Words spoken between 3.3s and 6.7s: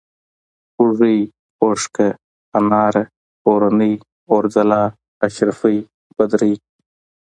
اورنۍ، اورځلا، اشرفۍ، بدرۍ